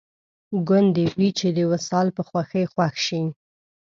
ګوندې 0.67 1.05
وي 1.17 1.29
چې 1.39 1.47
د 1.57 1.59
وصال 1.71 2.07
په 2.17 2.21
خوښۍ 2.27 2.63
خوښ 2.71 2.95
شي 3.07 3.21